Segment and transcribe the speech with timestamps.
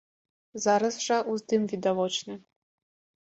[0.63, 2.33] Зараз жа ўздым відавочны.